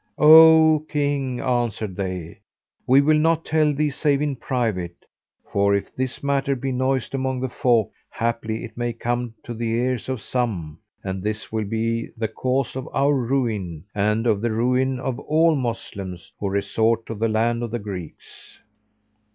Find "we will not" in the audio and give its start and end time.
2.87-3.45